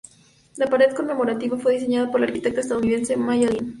[0.57, 3.69] La Pared Conmemorativa fue diseñada por la arquitecta estadounidense Maya Lin.